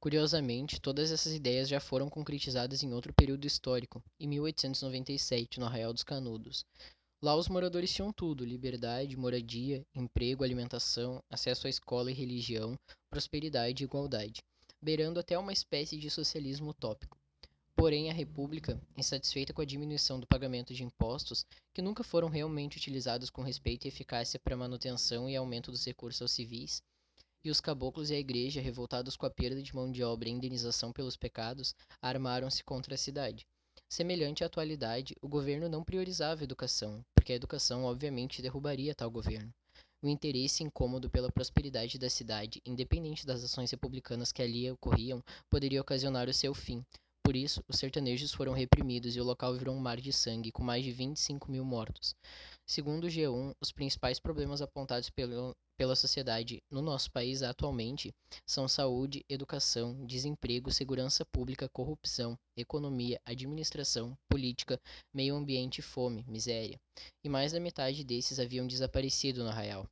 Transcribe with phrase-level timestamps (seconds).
[0.00, 5.92] Curiosamente, todas essas ideias já foram concretizadas em outro período histórico, em 1897, no Arraial
[5.92, 6.64] dos Canudos.
[7.20, 12.78] Lá os moradores tinham tudo: liberdade, moradia, emprego, alimentação, acesso à escola e religião,
[13.10, 14.40] prosperidade e igualdade,
[14.80, 17.18] beirando até uma espécie de socialismo utópico.
[17.74, 21.44] Porém, a República, insatisfeita com a diminuição do pagamento de impostos,
[21.74, 26.30] que nunca foram realmente utilizados com respeito e eficácia para manutenção e aumento dos recursos
[26.30, 26.82] civis,
[27.44, 30.32] e os caboclos e a igreja, revoltados com a perda de mão de obra e
[30.32, 33.46] indenização pelos pecados, armaram-se contra a cidade.
[33.88, 39.10] Semelhante à atualidade, o governo não priorizava a educação, porque a educação obviamente derrubaria tal
[39.10, 39.52] governo.
[40.02, 45.80] O interesse incômodo pela prosperidade da cidade, independente das ações republicanas que ali ocorriam, poderia
[45.80, 46.84] ocasionar o seu fim,
[47.28, 50.64] por isso, os sertanejos foram reprimidos e o local virou um mar de sangue, com
[50.64, 52.14] mais de 25 mil mortos.
[52.66, 58.14] Segundo o G1, os principais problemas apontados pelo, pela sociedade no nosso país atualmente
[58.46, 64.80] são saúde, educação, desemprego, segurança pública, corrupção, economia, administração, política,
[65.12, 66.80] meio ambiente, fome, miséria.
[67.22, 69.86] E mais da metade desses haviam desaparecido no arraial.